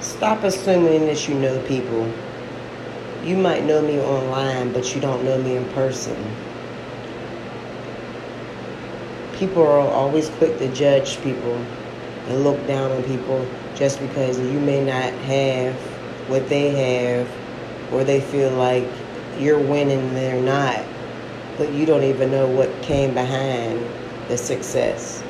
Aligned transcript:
Stop 0.00 0.44
assuming 0.44 1.04
that 1.06 1.28
you 1.28 1.34
know 1.34 1.60
people. 1.66 2.10
You 3.22 3.36
might 3.36 3.64
know 3.64 3.82
me 3.82 4.00
online, 4.00 4.72
but 4.72 4.94
you 4.94 5.00
don't 5.00 5.24
know 5.24 5.36
me 5.36 5.56
in 5.56 5.64
person. 5.70 6.16
People 9.34 9.62
are 9.62 9.80
always 9.80 10.30
quick 10.30 10.58
to 10.58 10.72
judge 10.72 11.20
people 11.20 11.54
and 12.28 12.44
look 12.44 12.66
down 12.66 12.90
on 12.92 13.02
people 13.04 13.46
just 13.74 14.00
because 14.00 14.38
you 14.38 14.58
may 14.60 14.82
not 14.82 15.12
have 15.24 15.74
what 16.30 16.48
they 16.48 16.70
have 16.70 17.92
or 17.92 18.02
they 18.02 18.22
feel 18.22 18.52
like 18.52 18.88
you're 19.38 19.58
winning 19.58 19.98
and 20.00 20.16
they're 20.16 20.40
not 20.40 20.82
but 21.56 21.72
you 21.72 21.84
don't 21.84 22.04
even 22.04 22.30
know 22.30 22.46
what 22.46 22.70
came 22.82 23.12
behind 23.12 23.84
the 24.28 24.36
success 24.36 25.22